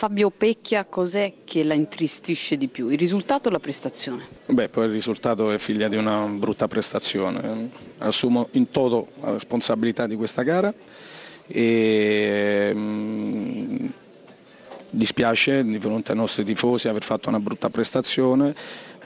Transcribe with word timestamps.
Fabio 0.00 0.30
Pecchia, 0.30 0.86
cos'è 0.86 1.34
che 1.44 1.62
la 1.62 1.74
intristisce 1.74 2.56
di 2.56 2.68
più? 2.68 2.88
Il 2.88 2.96
risultato 2.96 3.50
o 3.50 3.52
la 3.52 3.58
prestazione? 3.58 4.26
Beh, 4.46 4.70
poi 4.70 4.86
il 4.86 4.92
risultato 4.92 5.50
è 5.50 5.58
figlia 5.58 5.88
di 5.88 5.96
una 5.96 6.24
brutta 6.24 6.66
prestazione. 6.68 7.70
Assumo 7.98 8.48
in 8.52 8.70
toto 8.70 9.08
la 9.20 9.32
responsabilità 9.32 10.06
di 10.06 10.16
questa 10.16 10.40
gara 10.40 10.72
e 11.46 12.72
mm, 12.74 13.86
dispiace 14.88 15.62
di 15.64 15.78
fronte 15.78 16.12
ai 16.12 16.16
nostri 16.16 16.44
tifosi 16.44 16.88
aver 16.88 17.02
fatto 17.02 17.28
una 17.28 17.38
brutta 17.38 17.68
prestazione, 17.68 18.54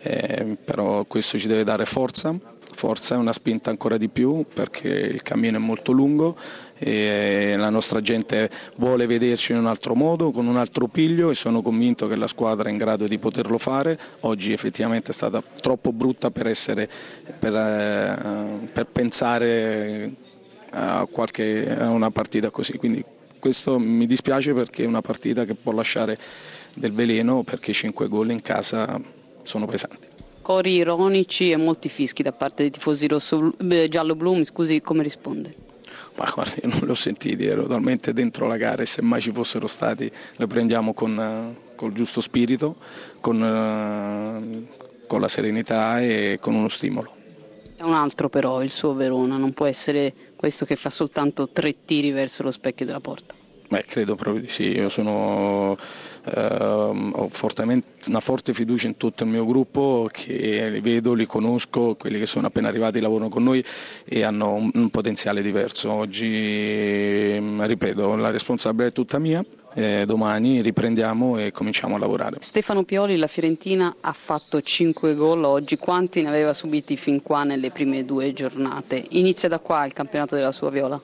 eh, 0.00 0.56
però 0.64 1.04
questo 1.04 1.38
ci 1.38 1.48
deve 1.48 1.64
dare 1.64 1.84
forza 1.84 2.34
forza 2.78 3.16
e 3.16 3.18
una 3.18 3.32
spinta 3.32 3.70
ancora 3.70 3.96
di 3.96 4.08
più 4.08 4.46
perché 4.54 4.88
il 4.88 5.22
cammino 5.22 5.56
è 5.56 5.60
molto 5.60 5.90
lungo 5.90 6.36
e 6.78 7.56
la 7.56 7.70
nostra 7.70 8.00
gente 8.00 8.48
vuole 8.76 9.06
vederci 9.06 9.50
in 9.50 9.58
un 9.58 9.66
altro 9.66 9.96
modo, 9.96 10.30
con 10.30 10.46
un 10.46 10.56
altro 10.56 10.86
piglio 10.86 11.30
e 11.30 11.34
sono 11.34 11.60
convinto 11.60 12.06
che 12.06 12.14
la 12.14 12.28
squadra 12.28 12.68
è 12.68 12.70
in 12.70 12.78
grado 12.78 13.08
di 13.08 13.18
poterlo 13.18 13.58
fare. 13.58 13.98
Oggi 14.20 14.52
effettivamente 14.52 15.10
è 15.10 15.12
stata 15.12 15.42
troppo 15.60 15.92
brutta 15.92 16.30
per, 16.30 16.46
essere, 16.46 16.88
per, 17.36 17.52
eh, 17.52 18.68
per 18.72 18.86
pensare 18.86 20.12
a, 20.70 21.04
qualche, 21.10 21.76
a 21.76 21.90
una 21.90 22.12
partita 22.12 22.50
così. 22.50 22.78
Quindi 22.78 23.04
questo 23.40 23.76
mi 23.80 24.06
dispiace 24.06 24.54
perché 24.54 24.84
è 24.84 24.86
una 24.86 25.02
partita 25.02 25.44
che 25.44 25.56
può 25.56 25.72
lasciare 25.72 26.16
del 26.74 26.92
veleno 26.92 27.42
perché 27.42 27.72
5 27.72 28.06
gol 28.06 28.30
in 28.30 28.40
casa 28.40 29.00
sono 29.42 29.66
pesanti 29.66 30.07
cori 30.48 30.76
ironici 30.76 31.50
e 31.50 31.58
molti 31.58 31.90
fischi 31.90 32.22
da 32.22 32.32
parte 32.32 32.62
dei 32.62 32.70
tifosi 32.70 33.06
giallo-blu, 33.06 34.32
mi 34.32 34.46
scusi 34.46 34.80
come 34.80 35.02
risponde? 35.02 35.54
Ma 36.16 36.30
guarda, 36.34 36.54
io 36.62 36.70
non 36.70 36.80
li 36.84 36.90
ho 36.90 36.94
sentiti, 36.94 37.44
ero 37.44 37.66
talmente 37.66 38.14
dentro 38.14 38.46
la 38.46 38.56
gara 38.56 38.80
e 38.80 38.86
se 38.86 39.02
mai 39.02 39.20
ci 39.20 39.30
fossero 39.30 39.66
stati 39.66 40.10
le 40.36 40.46
prendiamo 40.46 40.94
con, 40.94 41.20
eh, 41.20 41.84
il 41.84 41.92
giusto 41.92 42.22
spirito, 42.22 42.76
con, 43.20 43.44
eh, 43.44 45.06
con 45.06 45.20
la 45.20 45.28
serenità 45.28 46.00
e 46.00 46.38
con 46.40 46.54
uno 46.54 46.68
stimolo. 46.68 47.12
È 47.76 47.82
un 47.82 47.92
altro 47.92 48.30
però 48.30 48.62
il 48.62 48.70
suo 48.70 48.94
Verona, 48.94 49.36
non 49.36 49.52
può 49.52 49.66
essere 49.66 50.14
questo 50.34 50.64
che 50.64 50.76
fa 50.76 50.88
soltanto 50.88 51.50
tre 51.50 51.84
tiri 51.84 52.10
verso 52.10 52.42
lo 52.42 52.50
specchio 52.50 52.86
della 52.86 53.00
porta. 53.00 53.34
Beh, 53.68 53.84
credo 53.86 54.14
proprio 54.14 54.42
di 54.42 54.48
sì, 54.48 54.68
io 54.68 54.88
sono, 54.88 55.76
eh, 56.24 56.40
ho 56.40 57.28
una 58.06 58.20
forte 58.20 58.54
fiducia 58.54 58.86
in 58.86 58.96
tutto 58.96 59.24
il 59.24 59.28
mio 59.28 59.44
gruppo 59.44 60.08
che 60.10 60.70
li 60.70 60.80
vedo, 60.80 61.12
li 61.12 61.26
conosco, 61.26 61.94
quelli 61.94 62.18
che 62.18 62.24
sono 62.24 62.46
appena 62.46 62.68
arrivati 62.68 62.98
lavorano 62.98 63.28
con 63.28 63.42
noi 63.42 63.62
e 64.06 64.22
hanno 64.22 64.54
un, 64.54 64.70
un 64.72 64.88
potenziale 64.88 65.42
diverso. 65.42 65.92
Oggi, 65.92 67.36
mm, 67.38 67.62
ripeto, 67.64 68.16
la 68.16 68.30
responsabilità 68.30 68.88
è 68.88 68.92
tutta 68.94 69.18
mia, 69.18 69.44
eh, 69.74 70.04
domani 70.06 70.62
riprendiamo 70.62 71.38
e 71.38 71.52
cominciamo 71.52 71.96
a 71.96 71.98
lavorare. 71.98 72.38
Stefano 72.40 72.84
Pioli, 72.84 73.18
la 73.18 73.26
Fiorentina 73.26 73.96
ha 74.00 74.14
fatto 74.14 74.62
5 74.62 75.14
gol 75.14 75.44
oggi, 75.44 75.76
quanti 75.76 76.22
ne 76.22 76.28
aveva 76.28 76.54
subiti 76.54 76.96
fin 76.96 77.22
qua 77.22 77.44
nelle 77.44 77.70
prime 77.70 78.06
due 78.06 78.32
giornate? 78.32 79.04
Inizia 79.10 79.50
da 79.50 79.58
qua 79.58 79.84
il 79.84 79.92
campionato 79.92 80.36
della 80.36 80.52
sua 80.52 80.70
viola? 80.70 80.98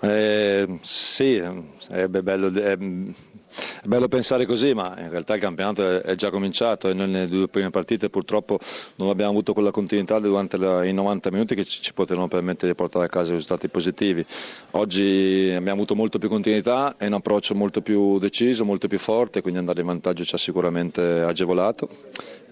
Eh, 0.00 0.78
sì, 0.82 1.36
è 1.36 2.06
bello, 2.08 2.52
è, 2.52 2.76
è 2.76 3.86
bello, 3.86 4.08
pensare 4.08 4.44
così, 4.44 4.74
ma 4.74 4.94
in 4.98 5.08
realtà 5.08 5.34
il 5.34 5.40
campionato 5.40 6.02
è, 6.02 6.14
già 6.14 6.28
cominciato 6.30 6.90
e 6.90 6.94
noi 6.94 7.08
nelle 7.08 7.28
due 7.28 7.48
prime 7.48 7.70
partite 7.70 8.10
purtroppo 8.10 8.58
non 8.96 9.08
abbiamo 9.08 9.30
avuto 9.30 9.54
quella 9.54 9.70
continuità 9.70 10.18
durante 10.18 10.58
la, 10.58 10.84
i 10.84 10.92
90 10.92 11.30
minuti 11.30 11.54
che 11.54 11.64
ci, 11.64 11.80
ci 11.80 11.94
potevano 11.94 12.28
permettere 12.28 12.72
di 12.72 12.76
portare 12.76 13.06
a 13.06 13.08
casa 13.08 13.32
risultati 13.32 13.68
positivi. 13.68 14.24
Oggi 14.72 15.50
abbiamo 15.56 15.78
avuto 15.78 15.94
molto 15.94 16.18
più 16.18 16.28
continuità 16.28 16.96
e 16.98 17.06
un 17.06 17.14
approccio 17.14 17.54
molto 17.54 17.80
più 17.80 18.18
deciso, 18.18 18.66
molto 18.66 18.88
più 18.88 18.98
forte, 18.98 19.40
quindi 19.40 19.60
andare 19.60 19.80
in 19.80 19.86
vantaggio 19.86 20.24
ci 20.24 20.34
ha 20.34 20.38
sicuramente 20.38 21.00
agevolato. 21.00 21.88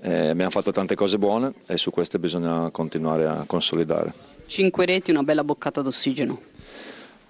Eh, 0.01 0.29
abbiamo 0.29 0.51
fatto 0.51 0.71
tante 0.71 0.95
cose 0.95 1.19
buone 1.19 1.53
e 1.67 1.77
su 1.77 1.91
queste 1.91 2.19
bisogna 2.19 2.71
continuare 2.71 3.27
a 3.27 3.45
consolidare. 3.47 4.13
Cinque 4.47 4.87
reti, 4.87 5.11
una 5.11 5.23
bella 5.23 5.45
boccata 5.45 5.83
d'ossigeno. 5.83 6.53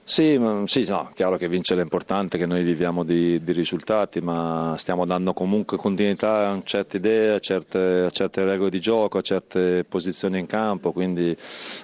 Sì, 0.07 0.39
sì 0.65 0.85
no, 0.87 1.11
chiaro 1.15 1.39
che 1.39 1.49
vincere 1.49 1.81
è 1.81 1.83
importante, 1.83 2.37
che 2.37 2.45
noi 2.45 2.63
viviamo 2.63 3.05
di, 3.05 3.43
di, 3.43 3.53
risultati, 3.53 4.21
ma 4.21 4.75
stiamo 4.77 5.07
dando 5.07 5.33
comunque 5.33 5.79
continuità 5.79 6.51
a 6.51 6.61
certe 6.63 6.99
idee, 6.99 7.33
a 7.33 7.39
certe, 7.39 7.79
a 7.79 8.11
certe, 8.11 8.45
regole 8.45 8.69
di 8.69 8.81
gioco, 8.81 9.17
a 9.17 9.23
certe 9.23 9.83
posizioni 9.85 10.39
in 10.39 10.45
campo, 10.45 10.93
quindi 10.93 11.35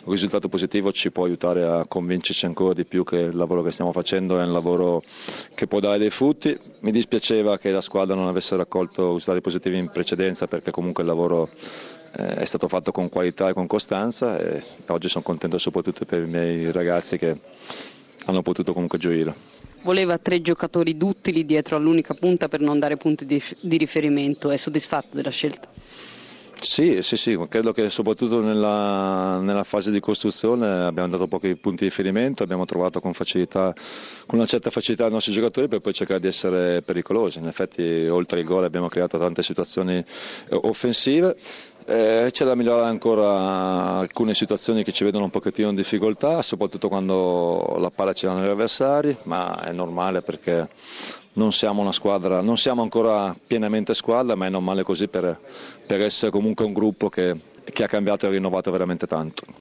un 0.05 0.13
risultato 0.13 0.49
positivo 0.49 0.93
ci 0.93 1.11
può 1.11 1.25
aiutare 1.25 1.65
a 1.65 1.87
convincerci 1.87 2.45
ancora 2.45 2.75
di 2.75 2.85
più 2.85 3.05
che 3.05 3.17
il 3.17 3.35
lavoro 3.37 3.63
che 3.63 3.71
stiamo 3.71 3.91
facendo 3.91 4.39
è 4.39 4.45
un 4.45 4.53
lavoro 4.53 5.03
che 5.55 5.67
può 5.67 5.81
dare 5.81 5.97
dei 5.97 6.11
frutti. 6.11 6.55
Mi 6.81 6.91
dispiaceva 6.91 7.57
che 7.57 7.71
la 7.71 7.81
squadra 7.81 8.15
non 8.15 8.29
avesse 8.29 8.55
raccolto 8.55 9.15
risultati 9.15 9.41
positivi 9.41 9.79
in 9.79 9.89
precedenza 9.89 10.47
perché 10.47 10.71
comunque 10.71 11.03
il 11.05 11.09
lavoro 11.09 11.49
eh, 12.17 12.35
è 12.35 12.45
stato 12.45 12.69
fatto 12.69 12.93
con 12.93 13.09
qualità 13.09 13.49
e 13.49 13.55
con 13.55 13.67
costanza 13.67 14.39
e 14.39 14.63
oggi 14.89 15.09
sono 15.09 15.25
contento 15.25 15.57
soprattutto 15.57 16.05
per 16.05 16.25
i 16.25 16.29
miei 16.29 16.71
ragazzi 16.71 17.17
che 17.17 17.39
hanno 18.31 18.43
potuto 18.43 18.73
comunque 18.73 18.99
gioire. 18.99 19.35
Voleva 19.83 20.19
tre 20.19 20.43
giocatori 20.43 20.97
duttili 20.97 21.45
dietro 21.45 21.77
all'unica 21.77 22.15
punta 22.15 22.49
per 22.49 22.61
non 22.61 22.79
dare 22.79 22.97
punti 22.97 23.25
di, 23.25 23.43
di 23.61 23.77
riferimento, 23.77 24.51
è 24.51 24.57
soddisfatto 24.57 25.17
della 25.17 25.31
scelta? 25.31 25.69
Sì, 26.61 27.01
sì, 27.01 27.17
sì, 27.17 27.39
credo 27.49 27.73
che 27.73 27.89
soprattutto 27.89 28.43
nella, 28.43 29.39
nella, 29.41 29.65
fase 29.65 29.91
di 29.91 29.99
costruzione 29.99 30.85
abbiamo 30.85 31.09
dato 31.09 31.27
pochi 31.27 31.57
punti 31.57 31.85
di 31.85 31.89
riferimento, 31.89 32.43
abbiamo 32.43 32.67
trovato 32.67 33.01
con, 33.01 33.15
facilità, 33.15 33.73
con 34.27 34.39
una 34.39 34.47
certa 34.47 34.69
facilità 34.69 35.07
i 35.07 35.11
nostri 35.11 35.33
giocatori 35.33 35.69
per 35.69 35.79
poi 35.81 35.95
cercare 35.95 36.21
di 36.21 36.27
essere 36.27 36.83
pericolosi. 36.83 37.39
In 37.39 37.47
effetti 37.47 38.07
oltre 38.09 38.41
ai 38.41 38.45
gol 38.45 38.65
abbiamo 38.65 38.89
creato 38.89 39.17
tante 39.17 39.43
situazioni 39.43 39.97
eh, 39.97 40.05
offensive. 40.51 41.35
Eh, 41.87 42.29
c'è 42.31 42.45
da 42.45 42.55
migliorare 42.55 42.89
ancora 42.89 43.97
alcune 43.99 44.35
situazioni 44.35 44.85
che 44.85 44.93
ci 44.93 45.05
vedono 45.05 45.25
un 45.25 45.31
pochettino 45.31 45.71
in 45.71 45.75
difficoltà, 45.75 46.41
soprattutto 46.43 46.89
quando 46.89 47.77
la 47.79 47.91
palla 47.91 48.13
ce 48.13 48.27
l'hanno 48.27 48.45
gli 48.45 48.49
avversari, 48.49 49.17
ma 49.25 49.61
è 49.63 49.73
normale 49.73 50.23
perché 50.23 50.69
non 51.35 51.53
siamo 51.53 51.81
una 51.81 51.93
squadra, 51.93 52.41
non 52.43 52.59
siamo 52.59 52.83
ancora 52.83 53.35
pienamente 53.47 53.95
squadra, 53.95 54.35
ma 54.35 54.47
è 54.47 54.51
normale 54.51 54.83
così 54.83 55.09
per, 55.09 55.39
per 55.87 56.01
essere 56.03 56.31
comunque 56.31 56.65
un 56.65 56.73
gruppo 56.73 57.09
che, 57.09 57.35
che 57.65 57.83
ha 57.85 57.89
cambiato 57.89 58.27
e 58.27 58.31
rinnovato 58.31 58.71
veramente 58.71 59.07
tanto. 59.07 59.45